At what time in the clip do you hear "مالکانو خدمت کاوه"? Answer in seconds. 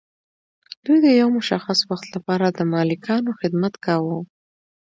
2.73-4.17